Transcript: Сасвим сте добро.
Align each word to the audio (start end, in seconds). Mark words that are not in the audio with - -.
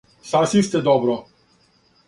Сасвим 0.29 0.63
сте 0.63 0.81
добро. 0.81 1.15